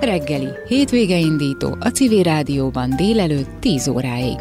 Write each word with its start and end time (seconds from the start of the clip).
Reggeli, 0.00 0.48
hétvége 0.66 1.16
indító 1.16 1.76
a 1.80 1.88
Civil 1.88 2.22
Rádióban 2.22 2.96
délelőtt 2.96 3.60
10 3.60 3.88
óráig. 3.88 4.38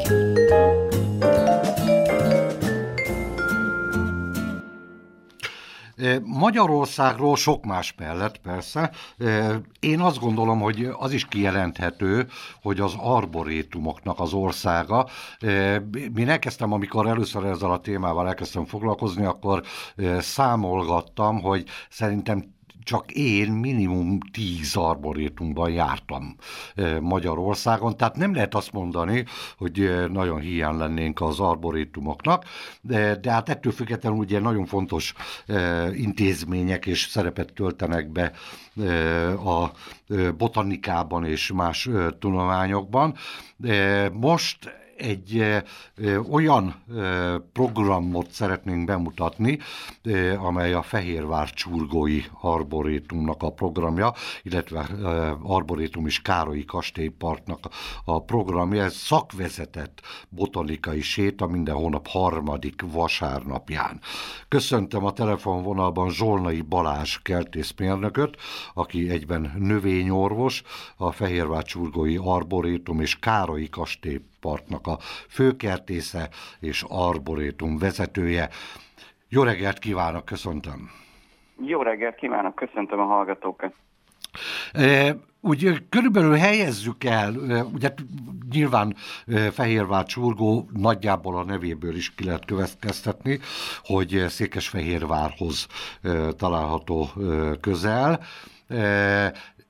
Magyarországról 6.24 7.36
sok 7.36 7.66
más 7.66 7.94
mellett 7.98 8.38
persze. 8.38 8.92
Én 9.80 10.00
azt 10.00 10.20
gondolom, 10.20 10.60
hogy 10.60 10.90
az 10.98 11.12
is 11.12 11.26
kijelenthető, 11.26 12.28
hogy 12.62 12.80
az 12.80 12.94
arborétumoknak 12.98 14.20
az 14.20 14.34
országa. 14.34 15.08
Én 16.18 16.30
elkezdtem, 16.30 16.72
amikor 16.72 17.08
először 17.08 17.46
ezzel 17.46 17.72
a 17.72 17.80
témával 17.80 18.28
elkezdtem 18.28 18.66
foglalkozni, 18.66 19.26
akkor 19.26 19.64
számolgattam, 20.20 21.42
hogy 21.42 21.64
szerintem 21.90 22.56
csak 22.88 23.12
én 23.12 23.52
minimum 23.52 24.20
tíz 24.32 24.76
arborétumban 24.76 25.72
jártam 25.72 26.36
Magyarországon, 27.02 27.98
tehát 27.98 28.16
nem 28.16 28.34
lehet 28.34 28.56
azt 28.56 28.72
mondani, 28.72 29.26
hogy 29.58 30.06
nagyon 30.12 30.40
hiány 30.40 30.78
lennénk 30.78 31.22
az 31.22 31.40
arborétumoknak, 31.40 32.46
de, 32.82 33.16
de 33.16 33.32
hát 33.32 33.50
ettől 33.50 33.72
függetlenül 33.72 34.18
ugye 34.20 34.40
nagyon 34.40 34.66
fontos 34.66 35.14
intézmények 35.94 36.86
és 36.86 37.08
szerepet 37.10 37.54
töltenek 37.54 38.12
be 38.12 38.32
a 39.36 39.72
botanikában 40.38 41.26
és 41.26 41.52
más 41.52 41.90
tudományokban. 42.20 43.16
Most 44.14 44.86
egy 44.98 45.44
olyan 46.32 46.84
programot 47.54 48.32
szeretnénk 48.32 48.86
bemutatni, 48.86 49.60
amely 50.38 50.74
a 50.74 50.82
Fehérvár 50.82 51.50
Csurgói 51.50 52.22
Arborétumnak 52.42 53.44
a 53.44 53.52
programja, 53.52 54.14
illetve 54.44 54.90
Arborétum 55.44 56.06
és 56.06 56.22
Károlyi 56.22 56.66
Kastélyparknak 56.66 57.60
a 58.06 58.24
programja. 58.24 58.84
Ez 58.84 58.94
szakvezetett 58.96 60.02
botanikai 60.30 61.02
séta 61.02 61.48
minden 61.48 61.76
hónap 61.76 62.08
harmadik 62.08 62.84
vasárnapján. 62.92 64.00
Köszöntöm 64.48 65.06
a 65.06 65.14
telefonvonalban 65.14 66.10
Zsolnai 66.10 66.62
Balázs 66.62 67.18
kertészmérnököt, 67.22 68.38
aki 68.74 69.10
egyben 69.10 69.54
növényorvos, 69.60 70.64
a 70.98 71.12
Fehérvár 71.12 71.64
Csurgói 71.64 72.18
Arborétum 72.22 73.02
és 73.02 73.20
Károlyi 73.20 73.70
Kastély 73.70 74.22
Parknak 74.40 74.88
a 74.88 74.98
főkertésze 75.30 76.30
és 76.60 76.84
arborétum 76.88 77.78
vezetője. 77.78 78.50
Jó 79.30 79.44
reggelt 79.44 79.80
kívánok, 79.80 80.26
köszöntöm! 80.26 80.90
Jó 81.66 81.82
reggelt 81.82 82.16
kívánok, 82.16 82.56
köszöntöm 82.56 83.00
a 83.00 83.06
hallgatókat! 83.06 83.74
E, 84.74 85.16
úgy 85.42 85.88
körülbelül 85.90 86.36
helyezzük 86.36 87.04
el, 87.04 87.34
ugye 87.74 87.94
nyilván 88.52 88.96
Fehérvár 89.52 90.06
csurgó 90.06 90.70
nagyjából 90.74 91.38
a 91.38 91.44
nevéből 91.44 91.96
is 91.96 92.16
ki 92.16 92.24
lehet 92.24 92.46
következtetni, 92.46 93.40
hogy 93.84 94.26
Székesfehérvárhoz 94.28 95.68
található 96.38 97.10
közel 97.62 98.20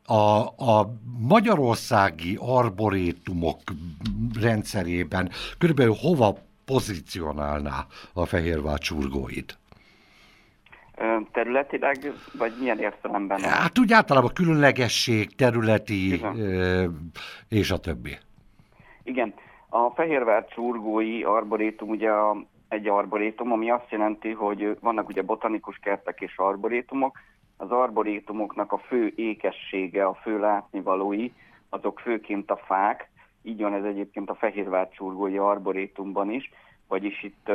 a, 0.09 0.39
a 0.57 0.93
magyarországi 1.19 2.37
arborétumok 2.41 3.59
rendszerében 4.41 5.29
körülbelül 5.57 5.95
hova 6.01 6.37
pozícionálná 6.65 7.85
a 8.13 8.25
Fehérvár 8.25 8.77
csurgóit? 8.77 9.57
Területileg, 11.31 12.13
vagy 12.37 12.53
milyen 12.59 12.79
értelemben? 12.79 13.41
Hát 13.41 13.79
úgy 13.79 13.93
általában 13.93 14.33
különlegesség, 14.33 15.35
területi 15.35 16.13
Igen. 16.13 17.15
és 17.49 17.71
a 17.71 17.77
többi. 17.77 18.17
Igen, 19.03 19.33
a 19.69 19.89
Fehérvár 19.89 20.45
csurgói 20.45 21.23
arborétum 21.23 21.89
ugye 21.89 22.09
a, 22.09 22.45
egy 22.67 22.87
arborétum, 22.87 23.51
ami 23.51 23.69
azt 23.69 23.89
jelenti, 23.89 24.31
hogy 24.31 24.77
vannak 24.79 25.07
ugye 25.07 25.21
botanikus 25.21 25.77
kertek 25.77 26.21
és 26.21 26.37
arborétumok, 26.37 27.19
az 27.57 27.71
arborétumoknak 27.71 28.71
a 28.71 28.77
fő 28.77 29.13
ékessége, 29.15 30.05
a 30.05 30.13
fő 30.13 30.39
látnivalói, 30.39 31.31
azok 31.69 31.99
főként 31.99 32.51
a 32.51 32.57
fák, 32.57 33.09
így 33.41 33.61
van 33.61 33.73
ez 33.73 33.83
egyébként 33.83 34.29
a 34.29 34.35
Fehérvár 34.35 34.89
csurgói 34.89 35.37
arborétumban 35.37 36.31
is, 36.31 36.51
vagyis 36.87 37.23
itt 37.23 37.51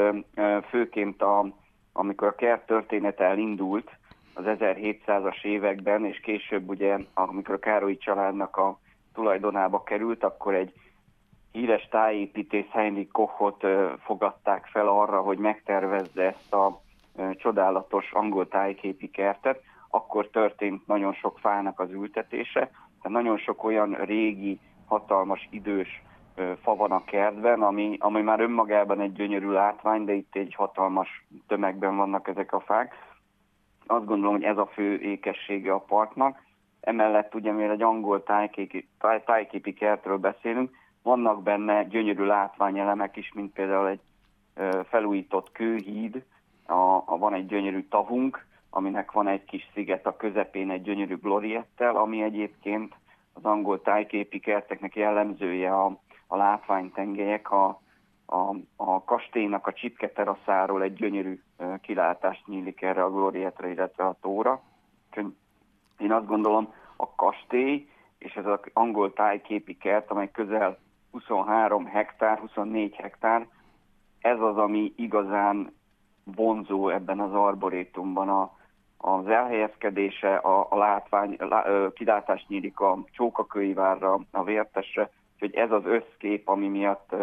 főként 0.68 1.22
a, 1.22 1.46
amikor 1.92 2.28
a 2.28 2.34
kert 2.34 2.66
története 2.66 3.24
elindult 3.24 3.90
az 4.34 4.44
1700-as 4.46 5.44
években, 5.44 6.04
és 6.04 6.20
később 6.20 6.68
ugye, 6.68 6.98
amikor 7.14 7.54
a 7.54 7.58
Károlyi 7.58 7.96
családnak 7.96 8.56
a 8.56 8.78
tulajdonába 9.14 9.82
került, 9.82 10.24
akkor 10.24 10.54
egy 10.54 10.72
híres 11.52 11.88
tájépítész 11.90 12.68
Heinrich 12.70 13.10
Kochot 13.10 13.66
fogadták 14.04 14.66
fel 14.66 14.88
arra, 14.88 15.20
hogy 15.20 15.38
megtervezze 15.38 16.22
ezt 16.22 16.52
a 16.52 16.80
csodálatos 17.36 18.12
angol 18.12 18.48
tájképi 18.48 19.10
kertet, 19.10 19.62
akkor 19.94 20.28
történt 20.28 20.86
nagyon 20.86 21.12
sok 21.12 21.38
fának 21.38 21.80
az 21.80 21.90
ültetése, 21.90 22.60
tehát 22.60 23.22
nagyon 23.22 23.38
sok 23.38 23.64
olyan 23.64 23.92
régi, 23.92 24.60
hatalmas, 24.86 25.48
idős 25.50 26.02
fa 26.62 26.76
van 26.76 26.90
a 26.90 27.04
kertben, 27.04 27.62
ami, 27.62 27.96
ami 28.00 28.22
már 28.22 28.40
önmagában 28.40 29.00
egy 29.00 29.12
gyönyörű 29.12 29.50
látvány, 29.50 30.04
de 30.04 30.12
itt 30.12 30.34
egy 30.34 30.54
hatalmas 30.54 31.24
tömegben 31.46 31.96
vannak 31.96 32.28
ezek 32.28 32.52
a 32.52 32.60
fák. 32.60 32.94
Azt 33.86 34.04
gondolom, 34.04 34.34
hogy 34.34 34.44
ez 34.44 34.58
a 34.58 34.66
fő 34.66 35.00
ékessége 35.00 35.72
a 35.72 35.78
parknak. 35.78 36.42
Emellett 36.80 37.34
ugye, 37.34 37.52
mivel 37.52 37.70
egy 37.70 37.82
angol 37.82 38.22
tájképi, 38.22 38.88
táj, 38.98 39.22
tájképi 39.24 39.72
kertről 39.72 40.16
beszélünk, 40.16 40.70
vannak 41.02 41.42
benne 41.42 41.84
gyönyörű 41.84 42.24
látványelemek 42.24 43.16
is, 43.16 43.32
mint 43.32 43.52
például 43.52 43.88
egy 43.88 44.00
felújított 44.88 45.52
kőhíd, 45.52 46.24
a, 46.66 47.02
a, 47.04 47.18
van 47.18 47.34
egy 47.34 47.46
gyönyörű 47.46 47.88
tavunk, 47.88 48.46
aminek 48.74 49.12
van 49.12 49.28
egy 49.28 49.44
kis 49.44 49.70
sziget 49.74 50.06
a 50.06 50.16
közepén 50.16 50.70
egy 50.70 50.82
gyönyörű 50.82 51.16
gloriettel, 51.16 51.96
ami 51.96 52.22
egyébként 52.22 52.94
az 53.32 53.44
angol 53.44 53.82
tájképi 53.82 54.40
kerteknek 54.40 54.96
jellemzője 54.96 55.74
a, 55.74 55.98
a 56.26 56.36
látványtengelyek, 56.36 57.50
a, 57.50 57.80
a, 58.26 58.56
a 58.76 59.04
kastélynak 59.04 59.66
a 59.66 59.72
csipke 59.72 60.10
teraszáról 60.10 60.82
egy 60.82 60.94
gyönyörű 60.94 61.40
kilátást 61.80 62.46
nyílik 62.46 62.82
erre 62.82 63.04
a 63.04 63.10
glorietre, 63.10 63.70
illetve 63.70 64.04
a 64.04 64.16
tóra. 64.20 64.62
Én 65.98 66.12
azt 66.12 66.26
gondolom, 66.26 66.72
a 66.96 67.14
kastély 67.14 67.88
és 68.18 68.34
ez 68.34 68.46
az 68.46 68.58
angol 68.72 69.12
tájképi 69.12 69.76
kert, 69.76 70.10
amely 70.10 70.30
közel 70.30 70.78
23 71.10 71.86
hektár, 71.86 72.38
24 72.38 72.94
hektár, 72.94 73.46
ez 74.20 74.40
az, 74.40 74.56
ami 74.56 74.92
igazán 74.96 75.74
vonzó 76.24 76.88
ebben 76.88 77.20
az 77.20 77.34
arborétumban 77.34 78.28
a, 78.28 78.60
az 79.04 79.26
elhelyezkedése, 79.26 80.34
a, 80.34 80.66
a 80.70 80.76
látvány, 80.76 81.34
a, 81.34 81.92
kilátás 81.92 82.44
nyílik 82.48 82.80
a 82.80 82.98
Csókakőivárra, 83.12 84.20
a 84.30 84.44
Vértesre, 84.44 85.10
úgyhogy 85.34 85.54
ez 85.54 85.70
az 85.70 85.82
összkép, 85.84 86.48
ami 86.48 86.68
miatt 86.68 87.14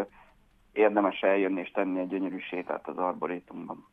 érdemes 0.73 1.22
eljönni 1.22 1.59
és 1.59 1.72
tenni 1.72 2.00
egy 2.00 2.07
gyönyörű 2.07 2.38
sétát 2.38 2.88
az 2.88 2.97
arborétumban. 2.97 3.85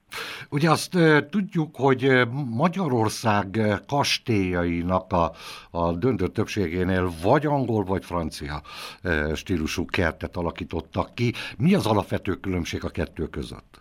Ugye 0.50 0.70
azt 0.70 0.94
e, 0.94 1.28
tudjuk, 1.28 1.76
hogy 1.76 2.28
Magyarország 2.56 3.58
kastélyainak 3.88 5.12
a, 5.12 5.30
a 5.70 5.92
döntő 5.92 6.26
többségénél 6.26 7.08
vagy 7.22 7.46
angol, 7.46 7.84
vagy 7.84 8.04
francia 8.04 8.60
e, 9.02 9.34
stílusú 9.34 9.84
kertet 9.84 10.36
alakítottak 10.36 11.14
ki. 11.14 11.32
Mi 11.58 11.74
az 11.74 11.86
alapvető 11.86 12.32
különbség 12.32 12.84
a 12.84 12.88
kettő 12.88 13.26
között? 13.26 13.80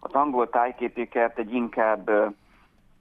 Az 0.00 0.12
angol 0.12 0.48
tájképi 0.48 1.08
kert 1.08 1.38
egy 1.38 1.52
inkább 1.52 2.10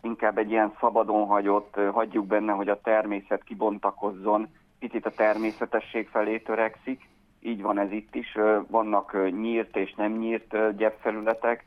inkább 0.06 0.38
egy 0.38 0.52
ilyen 0.52 0.74
szabadon 0.80 1.26
hagyott, 1.26 1.76
hagyjuk 1.92 2.28
benne, 2.28 2.52
hogy 2.52 2.70
a 2.70 2.82
természet 2.82 3.44
kibontakozzon, 3.44 4.48
picit 4.80 5.06
a 5.06 5.12
természetesség 5.12 6.08
felé 6.08 6.38
törekszik, 6.38 7.10
így 7.40 7.62
van 7.62 7.80
ez 7.80 7.92
itt 7.92 8.16
is, 8.16 8.38
vannak 8.68 9.32
nyírt 9.32 9.78
és 9.78 9.94
nem 9.94 10.12
nyírt 10.12 10.76
gyepfelületek, 10.78 11.66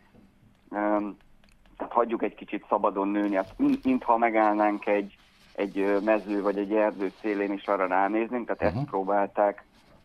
tehát 1.77 1.93
hagyjuk 1.93 2.23
egy 2.23 2.35
kicsit 2.35 2.67
szabadon 2.69 3.09
nőni, 3.09 3.39
mintha 3.83 4.17
megállnánk 4.17 4.87
egy, 4.87 5.17
egy 5.55 6.03
mező 6.05 6.43
vagy 6.43 6.59
egy 6.59 6.73
erdő 6.73 7.13
szélén 7.21 7.53
is 7.53 7.67
arra 7.67 7.87
ránéznénk, 7.87 8.47
tehát 8.47 8.63
uh-huh. 8.63 8.69
ezt 8.69 8.77
mhm. 8.77 8.91
próbálták 8.91 9.65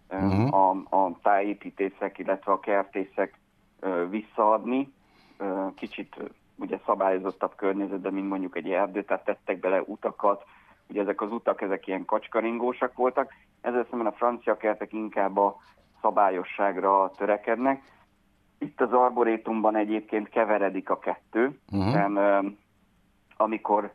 uh-huh. 0.09 0.53
a, 0.53 0.69
a 0.89 1.19
tájépítészek, 1.21 2.17
illetve 2.17 2.51
a 2.51 2.59
kertészek 2.59 3.39
visszaadni, 4.09 4.93
kicsit 5.75 6.15
ugye 6.55 6.79
szabályozottabb 6.85 7.55
környezetben, 7.55 8.13
mint 8.13 8.29
mondjuk 8.29 8.57
egy 8.57 8.69
erdő, 8.69 9.03
tehát 9.03 9.23
tettek 9.23 9.59
bele 9.59 9.81
utakat, 9.81 10.43
ugye 10.89 11.01
ezek 11.01 11.21
az 11.21 11.31
utak, 11.31 11.61
ezek 11.61 11.87
ilyen 11.87 12.05
kacskaringósak 12.05 12.95
voltak, 12.95 13.33
ezzel 13.61 13.85
szemben 13.89 14.07
a 14.07 14.11
francia 14.11 14.57
kertek 14.57 14.93
inkább 14.93 15.37
a 15.37 15.57
szabályosságra 16.01 17.11
törekednek. 17.17 17.81
Itt 18.57 18.81
az 18.81 18.93
arborétumban 18.93 19.75
egyébként 19.75 20.29
keveredik 20.29 20.89
a 20.89 20.99
kettő, 20.99 21.59
uh-huh. 21.71 21.85
hiszen 21.85 22.17
uh, 22.17 22.51
amikor 23.37 23.91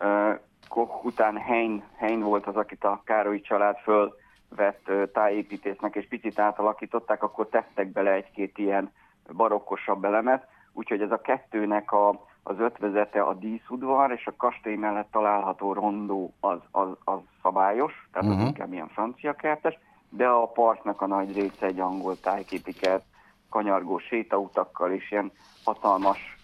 uh, 0.00 0.38
Koch 0.68 1.04
után 1.04 1.36
Hein, 1.36 1.82
Hein 1.96 2.20
volt 2.20 2.46
az, 2.46 2.56
akit 2.56 2.84
a 2.84 3.02
Károly 3.04 3.40
család 3.40 3.76
fölvett 3.76 5.12
tájépítésznek, 5.12 5.94
és 5.94 6.08
picit 6.08 6.38
átalakították, 6.38 7.22
akkor 7.22 7.48
tettek 7.48 7.92
bele 7.92 8.10
egy-két 8.10 8.58
ilyen 8.58 8.92
barokkosabb 9.32 10.04
elemet, 10.04 10.48
úgyhogy 10.72 11.00
ez 11.00 11.10
a 11.10 11.20
kettőnek 11.20 11.92
a, 11.92 12.26
az 12.42 12.58
ötvezete 12.58 13.22
a 13.22 13.34
díszudvar, 13.34 14.10
és 14.10 14.26
a 14.26 14.36
kastély 14.36 14.76
mellett 14.76 15.10
található 15.10 15.72
rondó 15.72 16.32
az, 16.40 16.58
az, 16.70 16.88
az 17.04 17.18
szabályos, 17.42 18.08
tehát 18.12 18.28
uh-huh. 18.28 18.42
az 18.42 18.48
inkább 18.48 18.72
ilyen 18.72 18.88
francia 18.88 19.32
kertes, 19.32 19.78
de 20.08 20.26
a 20.26 20.46
parknak 20.46 21.00
a 21.00 21.06
nagy 21.06 21.34
része 21.34 21.66
egy 21.66 21.80
angol 21.80 22.20
tájképi 22.20 22.72
kert, 22.72 23.04
kanyargó 23.48 23.98
sétautakkal 23.98 24.92
és 24.92 25.10
ilyen 25.10 25.32
hatalmas 25.64 26.37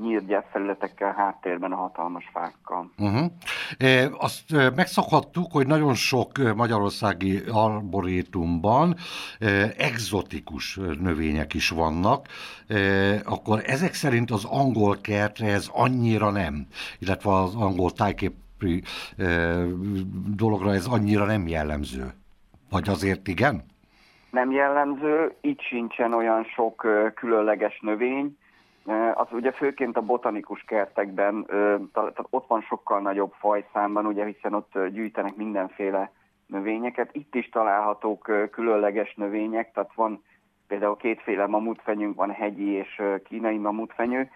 nyírt 0.00 0.26
gyepfelületekkel, 0.26 1.12
háttérben 1.12 1.72
a 1.72 1.76
hatalmas 1.76 2.30
fákkal. 2.32 2.90
Uh-huh. 2.98 3.30
E, 3.78 4.10
azt 4.18 4.74
megszokhattuk, 4.74 5.52
hogy 5.52 5.66
nagyon 5.66 5.94
sok 5.94 6.54
magyarországi 6.56 7.42
arborétumban 7.52 8.94
e, 9.40 9.46
exotikus 9.76 10.76
növények 11.00 11.54
is 11.54 11.68
vannak, 11.68 12.26
e, 12.68 12.76
akkor 13.24 13.62
ezek 13.66 13.94
szerint 13.94 14.30
az 14.30 14.44
angol 14.44 14.96
kertre 15.00 15.46
ez 15.46 15.70
annyira 15.72 16.30
nem, 16.30 16.66
illetve 16.98 17.32
az 17.32 17.54
angol 17.54 17.90
tájképi 17.90 18.82
e, 19.16 19.24
dologra 20.36 20.74
ez 20.74 20.86
annyira 20.86 21.24
nem 21.24 21.48
jellemző. 21.48 22.12
Vagy 22.70 22.88
azért 22.88 23.28
igen? 23.28 23.64
Nem 24.30 24.50
jellemző, 24.50 25.34
itt 25.40 25.60
sincsen 25.60 26.12
olyan 26.12 26.44
sok 26.44 26.86
különleges 27.14 27.78
növény, 27.80 28.36
az 29.14 29.26
ugye 29.30 29.52
főként 29.52 29.96
a 29.96 30.00
botanikus 30.00 30.62
kertekben, 30.62 31.44
tehát 31.92 32.18
ott 32.30 32.46
van 32.46 32.60
sokkal 32.60 33.00
nagyobb 33.00 33.32
fajszámban, 33.38 34.06
ugye, 34.06 34.24
hiszen 34.24 34.54
ott 34.54 34.86
gyűjtenek 34.88 35.36
mindenféle 35.36 36.10
növényeket. 36.46 37.08
Itt 37.12 37.34
is 37.34 37.48
találhatók 37.48 38.30
különleges 38.50 39.14
növények, 39.14 39.72
tehát 39.72 39.94
van 39.94 40.22
például 40.66 40.96
kétféle 40.96 41.46
mamutfenyőnk, 41.46 42.16
van 42.16 42.30
hegyi 42.30 42.70
és 42.70 43.02
kínai 43.24 43.56
mamutfenyő, 43.56 44.30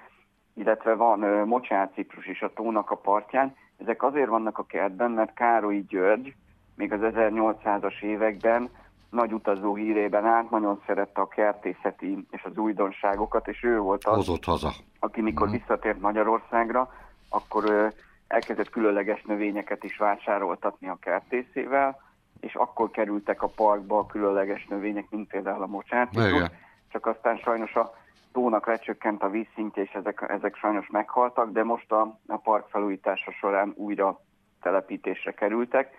illetve 0.55 0.95
van 0.95 1.19
mocsárciprus 1.47 2.27
is 2.27 2.43
a 2.43 2.53
tónak 2.53 2.91
a 2.91 2.97
partján. 2.97 3.57
Ezek 3.77 4.03
azért 4.03 4.29
vannak 4.29 4.59
a 4.59 4.67
kertben, 4.67 5.11
mert 5.11 5.35
Károly 5.35 5.85
György 5.89 6.35
még 6.77 6.93
az 6.93 7.01
1800-as 7.03 8.03
években 8.03 8.69
nagy 9.11 9.33
utazó 9.33 9.75
hírében 9.75 10.27
át, 10.27 10.51
nagyon 10.51 10.83
szerette 10.87 11.21
a 11.21 11.29
kertészeti 11.29 12.27
és 12.31 12.43
az 12.43 12.57
újdonságokat, 12.57 13.49
és 13.49 13.63
ő 13.63 13.79
volt 13.79 14.05
az, 14.05 14.15
Hozott 14.15 14.45
haza. 14.45 14.73
aki 14.99 15.21
mikor 15.21 15.49
mm. 15.49 15.51
visszatért 15.51 16.01
Magyarországra, 16.01 16.93
akkor 17.29 17.71
ő 17.71 17.93
elkezdett 18.29 18.71
különleges 18.71 19.23
növényeket 19.23 19.85
is 19.85 19.97
vásároltatni 19.97 20.89
a 20.89 20.99
kertészével, 21.01 22.01
és 22.41 22.55
akkor 22.55 22.91
kerültek 22.91 23.43
a 23.43 23.49
parkba 23.57 23.99
a 23.99 24.07
különleges 24.07 24.67
növények, 24.67 25.07
mint 25.11 25.29
például 25.29 25.63
a 25.63 25.67
mocsártikok, 25.67 26.49
csak 26.89 27.07
aztán 27.07 27.37
sajnos 27.37 27.75
a 27.75 27.95
tónak 28.33 28.67
lecsökkent 28.67 29.23
a 29.23 29.31
vízszintje, 29.31 29.83
és 29.83 29.91
ezek, 29.91 30.25
ezek 30.29 30.57
sajnos 30.57 30.87
meghaltak, 30.91 31.51
de 31.51 31.65
most 31.65 31.93
a, 31.93 32.19
a 32.27 32.37
park 32.37 32.69
felújítása 32.69 33.33
során 33.33 33.73
újra 33.77 34.21
telepítésre 34.61 35.33
kerültek, 35.33 35.97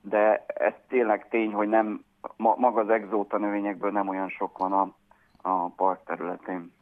de 0.00 0.44
ez 0.46 0.72
tényleg 0.88 1.28
tény, 1.28 1.52
hogy 1.52 1.68
nem 1.68 2.04
ma, 2.36 2.54
maga 2.58 2.80
az 2.80 2.88
exóta 2.88 3.38
növényekből 3.38 3.90
nem 3.90 4.08
olyan 4.08 4.28
sok 4.28 4.58
van 4.58 4.72
a, 4.72 4.94
a 5.42 5.68
park 5.68 6.04
területén. 6.04 6.74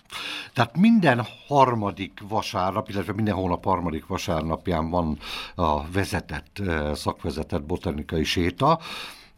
Tehát 0.53 0.77
minden 0.77 1.21
harmadik 1.47 2.21
vasárnap, 2.29 2.89
illetve 2.89 3.13
minden 3.13 3.35
hónap 3.35 3.65
harmadik 3.65 4.07
vasárnapján 4.07 4.91
van 4.91 5.19
a 5.55 5.91
vezetett, 5.91 6.59
eh, 6.59 6.95
szakvezetett 6.95 7.63
botanikai 7.63 8.25
séta. 8.25 8.79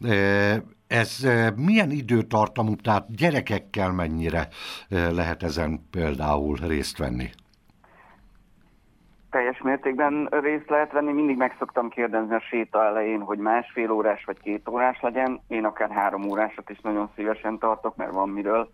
Eh, 0.01 0.61
ez 0.87 1.23
eh, 1.23 1.51
milyen 1.55 1.91
időtartamú, 1.91 2.75
tehát 2.75 3.15
gyerekekkel 3.15 3.91
mennyire 3.91 4.47
lehet 4.89 5.43
ezen 5.43 5.87
például 5.91 6.55
részt 6.55 6.97
venni? 6.97 7.29
Teljes 9.37 9.61
mértékben 9.61 10.27
részt 10.31 10.69
lehet 10.69 10.91
venni. 10.91 11.11
Mindig 11.11 11.37
meg 11.37 11.55
szoktam 11.59 11.89
kérdezni 11.89 12.35
a 12.35 12.39
séta 12.39 12.83
elején, 12.83 13.21
hogy 13.21 13.37
másfél 13.37 13.91
órás 13.91 14.25
vagy 14.25 14.39
két 14.39 14.69
órás 14.69 15.01
legyen. 15.01 15.41
Én 15.47 15.65
akár 15.65 15.89
három 15.89 16.29
órásat 16.29 16.69
is 16.69 16.79
nagyon 16.79 17.09
szívesen 17.15 17.57
tartok, 17.57 17.95
mert 17.95 18.11
van 18.11 18.29
miről 18.29 18.69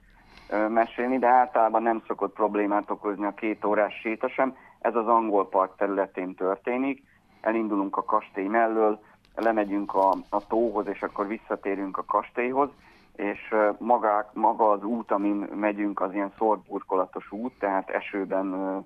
mesélni, 0.69 1.17
de 1.17 1.27
általában 1.27 1.81
nem 1.81 2.03
szokott 2.07 2.33
problémát 2.33 2.89
okozni 2.89 3.25
a 3.25 3.33
két 3.33 3.65
órás 3.65 3.93
séta 4.01 4.29
sem. 4.29 4.55
Ez 4.79 4.95
az 4.95 5.07
angol 5.07 5.49
park 5.49 5.75
területén 5.77 6.35
történik. 6.35 7.03
Elindulunk 7.41 7.97
a 7.97 8.03
kastély 8.03 8.47
mellől, 8.47 8.99
lemegyünk 9.35 9.93
a, 9.93 10.11
a 10.29 10.47
tóhoz, 10.47 10.87
és 10.87 11.01
akkor 11.01 11.27
visszatérünk 11.27 11.97
a 11.97 12.05
kastélyhoz, 12.05 12.69
és 13.15 13.55
maga, 13.77 14.29
maga 14.33 14.71
az 14.71 14.83
út, 14.83 15.11
amin 15.11 15.47
megyünk, 15.55 16.01
az 16.01 16.13
ilyen 16.13 16.33
szortburkolatos 16.37 17.31
út, 17.31 17.53
tehát 17.59 17.89
esőben 17.89 18.85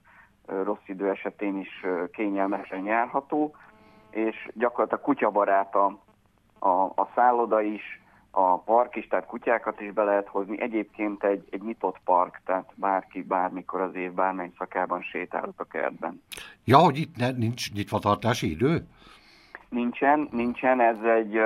rossz 0.63 0.87
idő 0.87 1.09
esetén 1.09 1.57
is 1.57 1.85
kényelmesen 2.11 2.83
járható, 2.85 3.55
és 4.09 4.49
gyakorlatilag 4.53 5.03
kutyabarát 5.03 5.75
a, 5.75 5.97
a, 6.59 6.83
a 6.83 7.09
szálloda 7.15 7.61
is, 7.61 8.01
a 8.31 8.57
park 8.57 8.95
is, 8.95 9.07
tehát 9.07 9.25
kutyákat 9.25 9.81
is 9.81 9.91
be 9.91 10.03
lehet 10.03 10.27
hozni. 10.27 10.61
Egyébként 10.61 11.23
egy, 11.23 11.47
egy 11.49 11.61
nyitott 11.61 11.97
park, 12.03 12.41
tehát 12.45 12.71
bárki 12.75 13.23
bármikor 13.23 13.81
az 13.81 13.95
év 13.95 14.11
bármely 14.11 14.51
szakában 14.57 15.01
sétálhat 15.01 15.53
a 15.57 15.63
kertben. 15.63 16.21
Ja, 16.63 16.77
hogy 16.77 16.97
itt 16.97 17.15
ne, 17.15 17.31
nincs 17.31 17.73
nyitvatartási 17.73 18.49
idő? 18.49 18.87
Nincsen, 19.69 20.27
nincsen, 20.31 20.81
ez 20.81 20.97
egy 21.01 21.41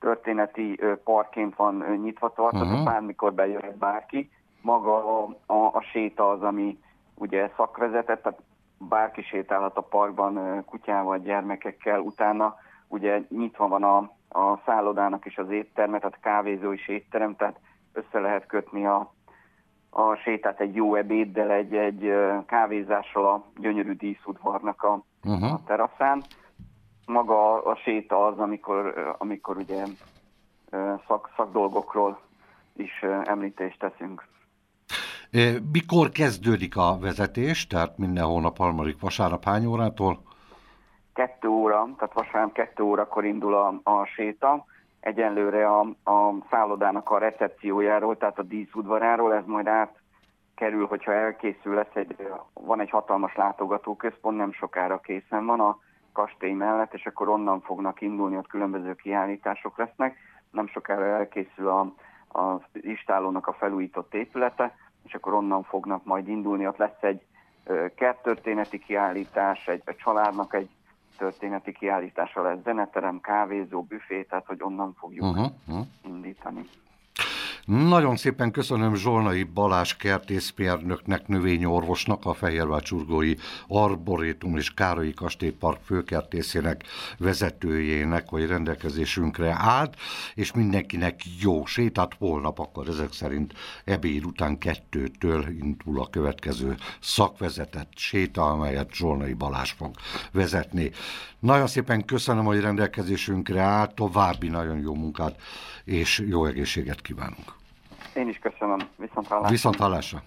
történeti 0.00 0.80
parkként 1.04 1.56
van 1.56 1.84
nyitva 2.02 2.32
tartva, 2.32 2.64
uh-huh. 2.64 2.84
bármikor 2.84 3.32
bejöhet 3.32 3.76
bárki. 3.76 4.30
Maga 4.60 5.18
a, 5.18 5.36
a, 5.46 5.54
a 5.54 5.80
séta 5.92 6.30
az, 6.30 6.42
ami 6.42 6.78
ugye 7.22 7.50
szakvezetett, 7.56 8.22
tehát 8.22 8.42
bárki 8.78 9.22
sétálhat 9.22 9.76
a 9.76 9.80
parkban 9.80 10.64
kutyával, 10.64 11.18
gyermekekkel, 11.18 12.00
utána 12.00 12.54
ugye 12.88 13.22
nyitva 13.28 13.68
van 13.68 13.82
a, 13.82 13.96
a 14.38 14.60
szállodának 14.64 15.24
is 15.24 15.38
az 15.38 15.50
étterme, 15.50 15.98
tehát 15.98 16.20
kávézó 16.20 16.72
is 16.72 16.88
étterem, 16.88 17.36
tehát 17.36 17.60
össze 17.92 18.18
lehet 18.18 18.46
kötni 18.46 18.86
a, 18.86 19.12
a 19.90 20.14
sétát 20.14 20.60
egy 20.60 20.74
jó 20.74 20.94
ebéddel, 20.94 21.50
egy, 21.50 21.74
egy 21.74 22.12
kávézással 22.46 23.26
a 23.26 23.44
gyönyörű 23.56 23.92
díszudvarnak 23.92 24.82
a, 24.82 25.02
uh-huh. 25.24 25.52
a 25.52 25.60
teraszán. 25.66 26.22
Maga 27.06 27.64
a 27.64 27.76
séta 27.76 28.26
az, 28.26 28.38
amikor, 28.38 29.14
amikor 29.18 29.56
ugye 29.56 29.84
szak, 31.06 31.30
szakdolgokról 31.36 32.20
is 32.76 33.04
említést 33.24 33.78
teszünk. 33.78 34.24
Mikor 35.72 36.08
kezdődik 36.08 36.76
a 36.76 36.98
vezetés, 37.00 37.66
tehát 37.66 37.98
minden 37.98 38.24
hónap 38.24 38.56
harmadik 38.56 39.00
vasárnap 39.00 39.44
hány 39.44 39.66
órától? 39.66 40.22
Kettő 41.14 41.48
óra, 41.48 41.88
tehát 41.98 42.14
vasárnap 42.14 42.52
kettő 42.52 42.82
órakor 42.82 43.24
indul 43.24 43.54
a, 43.54 43.80
a 43.82 44.04
séta. 44.04 44.64
Egyenlőre 45.00 45.68
a, 45.68 45.80
a 46.04 46.34
szállodának 46.50 47.10
a 47.10 47.18
recepciójáról, 47.18 48.16
tehát 48.16 48.38
a 48.38 48.42
díszudvaráról, 48.42 49.34
ez 49.34 49.44
majd 49.46 49.66
átkerül, 49.66 50.86
hogyha 50.86 51.12
elkészül 51.12 51.74
lesz 51.74 51.94
egy, 51.94 52.16
van 52.52 52.80
egy 52.80 52.90
hatalmas 52.90 53.34
látogatóközpont, 53.34 54.36
nem 54.36 54.52
sokára 54.52 55.00
készen 55.00 55.46
van 55.46 55.60
a 55.60 55.78
kastély 56.12 56.52
mellett, 56.52 56.94
és 56.94 57.06
akkor 57.06 57.28
onnan 57.28 57.60
fognak 57.60 58.00
indulni, 58.00 58.36
ott 58.36 58.46
különböző 58.46 58.94
kiállítások 58.94 59.78
lesznek. 59.78 60.16
Nem 60.50 60.68
sokára 60.68 61.04
elkészül 61.04 61.68
a, 61.68 61.80
a 62.38 62.60
istálónak 62.72 63.46
a 63.46 63.52
felújított 63.52 64.14
épülete, 64.14 64.74
és 65.04 65.14
akkor 65.14 65.34
onnan 65.34 65.62
fognak 65.62 66.04
majd 66.04 66.28
indulni. 66.28 66.66
Ott 66.66 66.76
lesz 66.76 67.02
egy 67.02 67.22
kerttörténeti 67.94 68.78
kiállítás, 68.78 69.68
egy, 69.68 69.82
egy 69.84 69.96
családnak 69.96 70.54
egy 70.54 70.68
történeti 71.16 71.72
kiállítása 71.72 72.42
lesz, 72.42 72.58
zeneterem, 72.64 73.20
kávézó, 73.20 73.82
büfé, 73.82 74.22
tehát 74.22 74.46
hogy 74.46 74.62
onnan 74.62 74.94
fogjuk 74.98 75.24
uh-huh, 75.24 75.46
uh-huh. 75.68 75.86
indítani. 76.06 76.68
Nagyon 77.66 78.16
szépen 78.16 78.50
köszönöm 78.50 78.94
Zsolnai 78.94 79.42
Balázs 79.42 79.96
kertészmérnöknek, 79.96 81.26
növényorvosnak, 81.26 82.24
a 82.24 82.34
Fehérvárcsurgói 82.34 83.34
Arborétum 83.68 84.56
és 84.56 84.74
Károlyi 84.74 85.14
Kastélypark 85.14 85.80
főkertészének 85.84 86.84
vezetőjének, 87.18 88.28
hogy 88.28 88.46
rendelkezésünkre 88.46 89.56
állt, 89.58 89.96
és 90.34 90.52
mindenkinek 90.52 91.20
jó 91.40 91.66
sétát 91.66 92.14
holnap 92.18 92.58
akkor 92.58 92.88
ezek 92.88 93.12
szerint 93.12 93.52
ebéd 93.84 94.24
után 94.24 94.58
kettőtől 94.58 95.46
indul 95.48 96.00
a 96.00 96.10
következő 96.10 96.76
szakvezetett 97.00 97.92
séta, 97.96 98.46
amelyet 98.50 98.94
Zsolnai 98.94 99.32
Balázs 99.32 99.70
fog 99.70 99.94
vezetni. 100.32 100.90
Nagyon 101.38 101.66
szépen 101.66 102.04
köszönöm, 102.04 102.44
hogy 102.44 102.60
rendelkezésünkre 102.60 103.60
állt, 103.60 103.94
további 103.94 104.48
nagyon 104.48 104.78
jó 104.78 104.94
munkát 104.94 105.40
és 105.84 106.24
jó 106.28 106.46
egészséget 106.46 107.00
kívánunk. 107.00 107.51
Én 108.14 108.28
is 108.28 108.38
köszönöm. 108.38 108.78
Viszont 108.96 109.26
hallásra. 109.26 109.50
Viszont 109.50 109.76
hallásra. 109.76 110.22